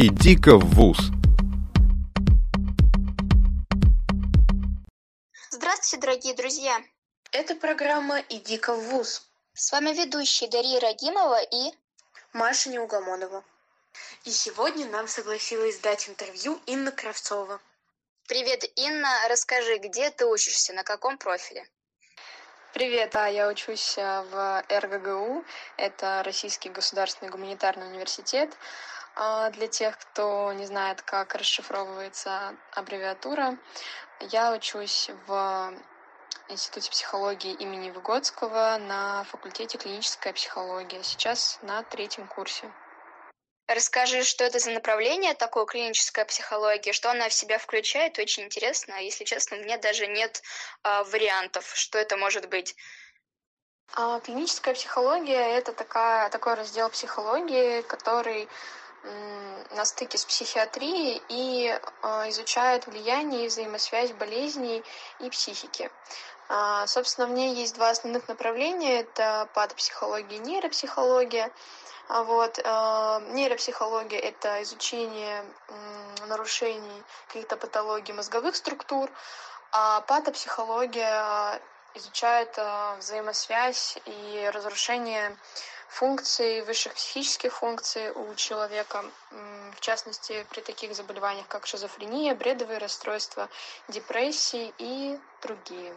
[0.00, 1.10] Иди-ка в ВУЗ.
[5.50, 6.80] Здравствуйте, дорогие друзья!
[7.32, 9.26] Это программа «Иди-ка в ВУЗ».
[9.54, 11.72] С вами ведущие Дарья Рагимова и
[12.32, 13.42] Маша Неугомонова.
[14.22, 17.60] И сегодня нам согласилась дать интервью Инна Кравцова.
[18.28, 19.10] Привет, Инна.
[19.28, 21.66] Расскажи, где ты учишься, на каком профиле?
[22.72, 25.44] Привет, а я учусь э, в РГГУ,
[25.76, 28.56] это Российский государственный гуманитарный университет.
[29.20, 33.58] А для тех, кто не знает, как расшифровывается аббревиатура,
[34.20, 35.74] я учусь в
[36.46, 41.02] Институте психологии имени Выгодского на факультете клиническая психология.
[41.02, 42.72] Сейчас на третьем курсе.
[43.66, 49.02] Расскажи, что это за направление такое клиническая психология, что она в себя включает, очень интересно.
[49.02, 50.42] Если честно, у меня даже нет
[50.84, 52.76] а, вариантов, что это может быть.
[53.94, 58.48] А, клиническая психология это такая, такой раздел психологии, который
[59.70, 64.84] на стыке с психиатрией и а, изучает влияние и взаимосвязь болезней
[65.20, 65.90] и психики.
[66.48, 69.00] А, собственно, в ней есть два основных направления.
[69.00, 71.52] Это патопсихология и нейропсихология.
[72.08, 72.56] А вот.
[72.56, 75.44] Нейропсихология– это изучение
[76.26, 79.10] нарушений каких-то патологий мозговых структур,
[79.72, 81.60] а патопсихология
[81.94, 82.58] изучает
[82.98, 85.36] взаимосвязь и разрушение
[85.88, 93.48] функций, высших психических функций у человека, в частности, при таких заболеваниях, как шизофрения, бредовые расстройства,
[93.88, 95.94] депрессии и другие.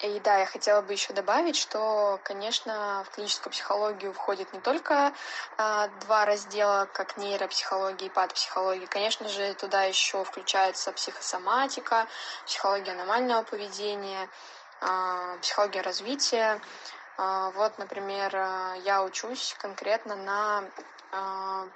[0.00, 5.12] И да, я хотела бы еще добавить, что, конечно, в клиническую психологию входит не только
[5.56, 8.86] а, два раздела, как нейропсихология и патопсихология.
[8.86, 12.06] Конечно же, туда еще включается психосоматика,
[12.44, 14.28] психология аномального поведения,
[14.80, 16.60] а, психология развития.
[17.16, 20.64] А, вот, например, а, я учусь конкретно на
[21.12, 21.66] а,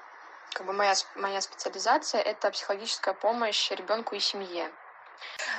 [0.53, 4.71] как бы моя, моя специализация это психологическая помощь ребенку и семье.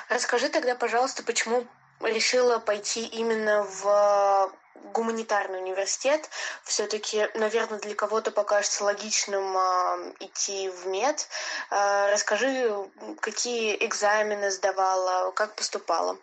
[0.10, 1.66] Расскажи тогда, пожалуйста, почему
[2.02, 4.52] решила пойти именно в
[4.94, 6.30] гуманитарный университет.
[6.64, 11.28] Все-таки, наверное, для кого-то покажется логичным э, идти в мед.
[11.70, 12.74] Э, расскажи,
[13.20, 16.18] какие экзамены сдавала, как поступала.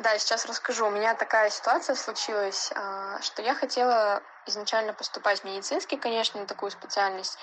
[0.00, 0.86] Да, сейчас расскажу.
[0.86, 2.72] У меня такая ситуация случилась,
[3.20, 7.36] что я хотела изначально поступать в медицинский, конечно, на такую специальность.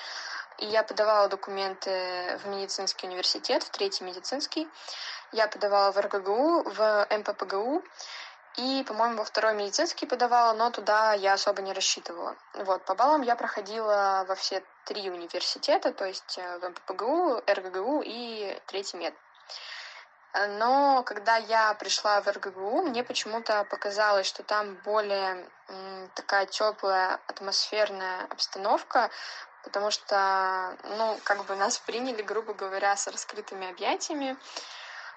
[0.58, 4.68] И я подавала документы в медицинский университет, в третий медицинский.
[5.32, 7.84] Я подавала в РГГУ, в МППГУ.
[8.56, 12.36] И, по-моему, во второй медицинский подавала, но туда я особо не рассчитывала.
[12.56, 18.02] Вот, по баллам я проходила во все три университета, то есть э, в МППГУ, РГГУ
[18.04, 19.14] и третий мед.
[20.46, 25.50] Но когда я пришла в РГГУ, мне почему-то показалось, что там более
[26.14, 29.10] такая теплая атмосферная обстановка,
[29.64, 34.38] потому что, ну, как бы нас приняли, грубо говоря, с раскрытыми объятиями,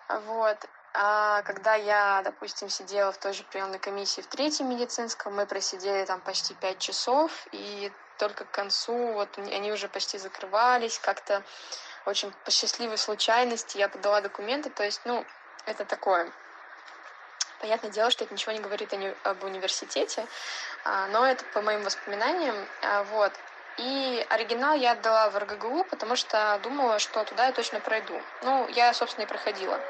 [0.08, 0.56] вот.
[0.92, 6.04] А когда я, допустим, сидела в той же приемной комиссии в третьем медицинском, мы просидели
[6.04, 11.44] там почти пять часов, и только к концу вот они уже почти закрывались, как-то
[12.06, 15.25] очень по счастливой случайности я подала документы, то есть, ну,
[15.66, 16.31] это такое.
[17.61, 20.27] Понятное дело, что это ничего не говорит об университете,
[20.84, 23.33] а, но это по моим воспоминаниям, а, вот.
[23.77, 28.21] И оригинал я отдала в РГГУ, потому что думала, что туда я точно пройду.
[28.43, 29.81] Ну, я, собственно, и проходила.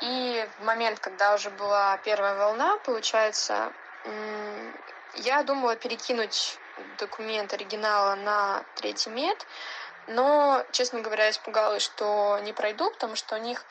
[0.00, 3.72] И в момент, когда уже была первая волна, получается,
[5.14, 6.58] я думала перекинуть
[6.98, 9.46] документ оригинала на третий мед,
[10.06, 13.64] но, честно говоря, испугалась, что не пройду, потому что у них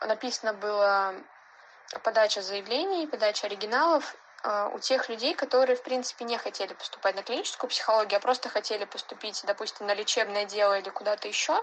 [0.00, 1.14] написано было
[2.02, 7.22] подача заявлений, подача оригиналов, а, у тех людей, которые, в принципе, не хотели поступать на
[7.22, 11.62] клиническую психологию, а просто хотели поступить, допустим, на лечебное дело или куда-то еще,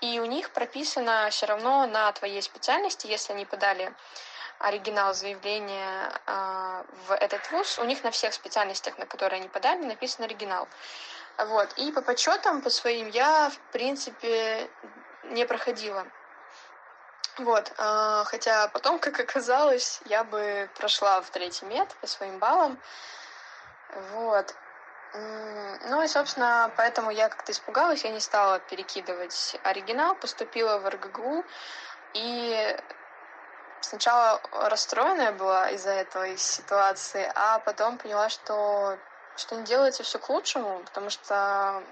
[0.00, 3.94] и у них прописано все равно на твоей специальности, если они подали
[4.58, 9.84] оригинал заявления э, в этот вуз, у них на всех специальностях, на которые они подали,
[9.84, 10.68] написан оригинал.
[11.38, 11.72] Вот.
[11.76, 14.68] И по подсчетам, по своим, я, в принципе,
[15.24, 16.06] не проходила
[17.38, 22.78] вот, а, хотя потом, как оказалось, я бы прошла в третий мед по своим баллам.
[24.12, 24.54] Вот.
[25.12, 31.44] Ну и, собственно, поэтому я как-то испугалась, я не стала перекидывать оригинал, поступила в РГГУ,
[32.14, 32.76] и
[33.80, 38.98] сначала расстроенная была из-за этой ситуации, а потом поняла, что
[39.36, 41.82] что не делается все к лучшему, потому что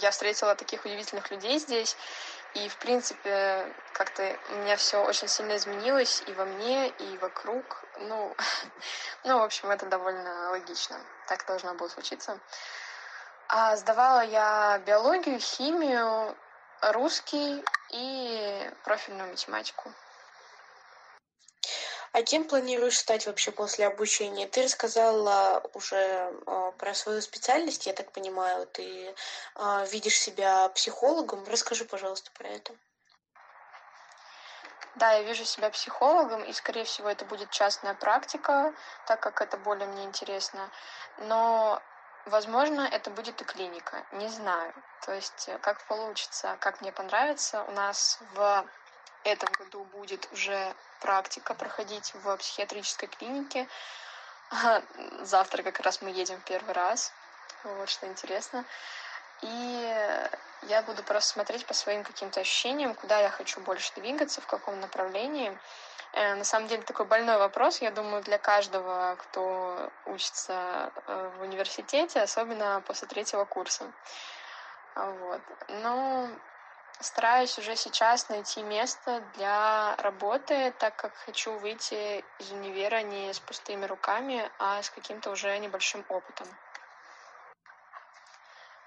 [0.00, 1.96] я встретила таких удивительных людей здесь,
[2.54, 7.84] И, в принципе, как-то у меня все очень сильно изменилось и во мне, и вокруг.
[7.98, 8.34] Ну,
[9.24, 10.96] ну, в общем, это довольно логично.
[11.28, 12.40] Так должно было случиться.
[13.48, 16.36] А сдавала я биологию, химию,
[16.82, 19.92] русский и профильную математику.
[22.12, 24.48] А кем планируешь стать вообще после обучения?
[24.48, 29.14] Ты рассказала уже э, про свою специальность, я так понимаю, ты
[29.54, 31.44] э, видишь себя психологом.
[31.46, 32.74] Расскажи, пожалуйста, про это.
[34.96, 38.74] Да, я вижу себя психологом, и, скорее всего, это будет частная практика,
[39.06, 40.68] так как это более мне интересно.
[41.18, 41.80] Но,
[42.26, 44.74] возможно, это будет и клиника, не знаю.
[45.06, 47.62] То есть, э, как получится, как мне понравится.
[47.68, 48.66] У нас в
[49.24, 53.68] этом году будет уже практика проходить в психиатрической клинике.
[55.22, 57.12] Завтра как раз мы едем первый раз.
[57.64, 58.64] Вот что интересно.
[59.42, 60.26] И
[60.62, 64.78] я буду просто смотреть по своим каким-то ощущениям, куда я хочу больше двигаться, в каком
[64.80, 65.56] направлении.
[66.12, 71.42] Э, на самом деле такой больной вопрос, я думаю, для каждого, кто учится э, в
[71.42, 73.90] университете, особенно после третьего курса.
[74.94, 75.40] Вот.
[75.68, 76.28] Но
[77.00, 83.38] стараюсь уже сейчас найти место для работы, так как хочу выйти из универа не с
[83.40, 86.48] пустыми руками, а с каким-то уже небольшим опытом.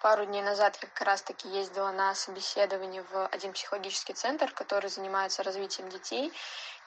[0.02, 5.44] Пару дней назад я как раз-таки ездила на собеседование в один психологический центр, который занимается
[5.44, 6.34] развитием детей,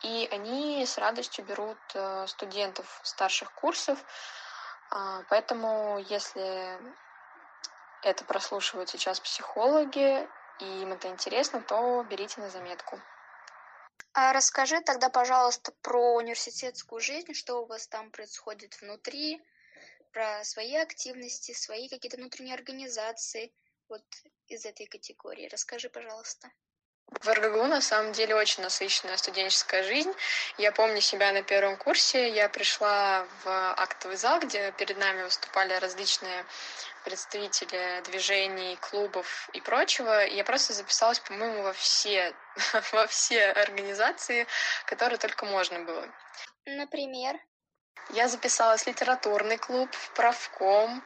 [0.03, 3.99] и они с радостью берут э, студентов старших курсов,
[4.91, 6.79] а, поэтому если
[8.03, 10.29] это прослушивают сейчас психологи,
[10.61, 13.01] и им это интересно, то берите на заметку.
[14.13, 19.43] А расскажи тогда, пожалуйста, про университетскую жизнь, что у вас там происходит внутри,
[20.13, 23.53] про свои активности, свои какие-то внутренние организации,
[23.89, 24.03] вот
[24.49, 25.49] из этой категории.
[25.49, 26.51] Расскажи, пожалуйста.
[27.09, 30.13] В РГГУ на самом деле очень насыщенная студенческая жизнь.
[30.59, 32.29] Я помню себя на первом курсе.
[32.31, 36.45] Я пришла в актовый зал, где перед нами выступали различные
[37.05, 40.25] представители движений, клубов и прочего.
[40.25, 42.35] И я просто записалась, по-моему, во все,
[42.93, 44.47] во все организации,
[44.87, 46.09] которые только можно было.
[46.65, 47.37] Например?
[48.11, 51.03] Я записалась в литературный клуб, в правком,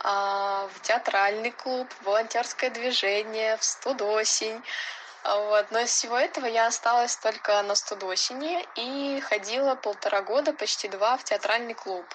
[0.00, 4.62] а, в театральный клуб, в волонтерское движение, в студосень.
[5.24, 5.70] Вот.
[5.70, 11.16] Но из всего этого я осталась только на студосени и ходила полтора года, почти два,
[11.16, 12.06] в театральный клуб.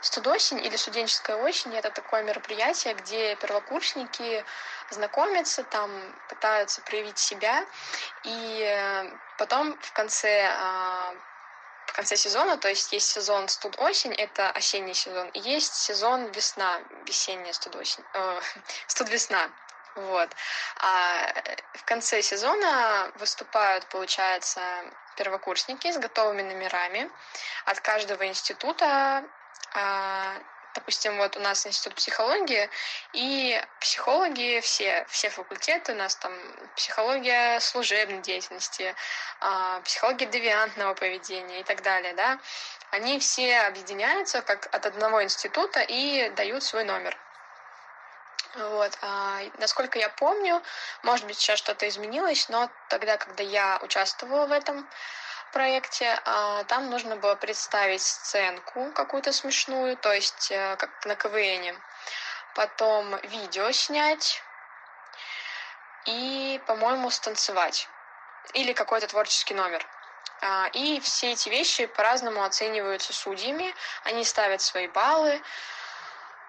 [0.00, 4.44] Студосень или студенческая осень– это такое мероприятие, где первокурсники
[4.90, 5.90] знакомятся, там
[6.28, 7.64] пытаются проявить себя,
[8.22, 11.14] и э, потом в конце а,
[11.86, 17.54] в конце сезона, то есть есть сезон студ-осень, это осенний сезон, есть сезон весна, весенняя
[17.54, 18.40] студ-осень, э,
[18.88, 19.50] студ-весна,
[19.94, 20.30] вот.
[20.76, 21.32] А
[21.74, 24.60] в конце сезона выступают, получается,
[25.16, 27.10] первокурсники с готовыми номерами
[27.66, 29.24] от каждого института
[29.74, 30.34] а,
[30.74, 32.68] допустим, вот у нас институт психологии,
[33.12, 36.32] и психологи все, все факультеты, у нас там
[36.76, 38.94] психология служебной деятельности,
[39.40, 42.38] а, психология девиантного поведения и так далее, да,
[42.90, 47.16] они все объединяются как от одного института и дают свой номер.
[48.56, 48.96] Вот.
[49.02, 50.62] А, насколько я помню,
[51.02, 54.88] может быть, сейчас что-то изменилось, но тогда, когда я участвовала в этом,
[55.52, 61.76] проекте, а, там нужно было представить сценку какую-то смешную, то есть э, как на КВН.
[62.54, 64.42] Потом видео снять
[66.06, 67.88] и, по-моему, станцевать.
[68.52, 69.86] Или какой-то творческий номер.
[70.42, 73.74] А, и все эти вещи по-разному оцениваются судьями.
[74.02, 75.40] Они ставят свои баллы.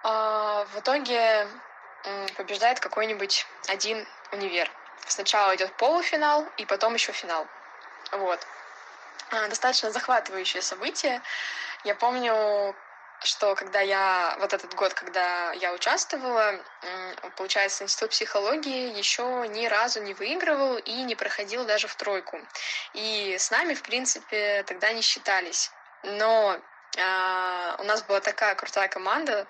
[0.04, 1.48] А, в итоге
[2.38, 4.70] побеждает какой-нибудь один универ.
[5.08, 7.48] Сначала идет полуфинал, и потом еще финал.
[8.12, 8.40] Вот.
[9.32, 11.22] А, достаточно захватывающее событие.
[11.84, 12.76] Я помню,
[13.24, 16.60] что когда я, вот этот год, когда я участвовала,
[17.36, 22.40] получается, Институт психологии еще ни разу не выигрывал и не проходил даже в тройку.
[22.94, 25.72] И с нами, в принципе, тогда не считались.
[26.04, 26.60] Но
[26.98, 29.48] э, у нас была такая крутая команда,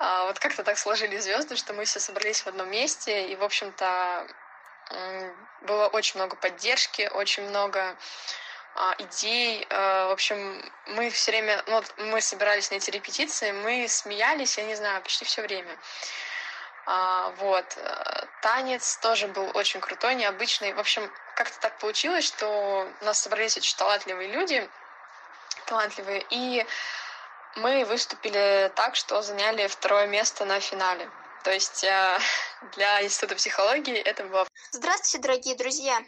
[0.00, 4.26] вот как-то так сложились звезды, что мы все собрались в одном месте, и, в общем-то,
[4.90, 7.96] э, было очень много поддержки, очень много
[8.76, 9.66] а, идей.
[9.68, 14.56] А, в общем, мы все время, ну, вот мы собирались на эти репетиции, мы смеялись,
[14.56, 15.76] я не знаю, почти все время.
[16.86, 17.76] А, вот.
[18.40, 20.72] Танец тоже был очень крутой, необычный.
[20.72, 24.66] В общем, как-то так получилось, что у нас собрались очень талантливые люди,
[25.66, 26.66] талантливые, и
[27.56, 31.10] мы выступили так, что заняли второе место на финале.
[31.44, 32.18] То есть э,
[32.76, 34.46] для Института психологии это было...
[34.72, 36.02] Здравствуйте, дорогие друзья!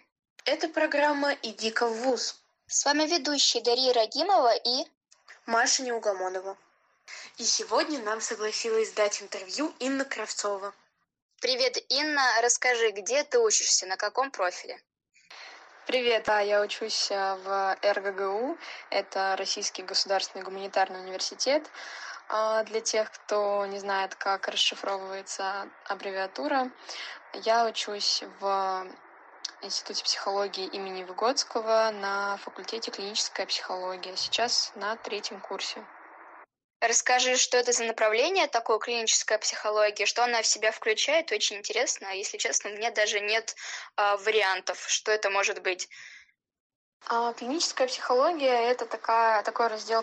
[0.45, 2.37] Это программа «Иди-ка в ВУЗ».
[2.67, 4.87] С вами ведущие Дарья Рагимова и...
[5.47, 6.57] Маша Неугомонова.
[7.39, 10.75] И сегодня нам согласилась дать интервью Инна Кравцова.
[11.41, 12.23] Привет, Инна.
[12.43, 14.81] Расскажи, где ты учишься, на каком профиле?
[15.85, 18.57] Привет, да, я учусь э, в РГГУ,
[18.91, 21.69] это Российский государственный гуманитарный университет.
[22.29, 26.71] А, для тех, кто не знает, как расшифровывается аббревиатура,
[27.33, 28.87] я учусь в
[29.61, 34.17] Институте психологии имени Выгодского на факультете клиническая психология.
[34.17, 35.85] Сейчас на третьем курсе.
[36.83, 42.09] Расскажи, что это за направление такое клиническая психология, что она в себя включает, очень интересно.
[42.09, 43.55] Если честно, у меня даже нет
[43.95, 45.89] а, вариантов, что это может быть.
[47.07, 50.03] А, клиническая психология это такая, такой раздел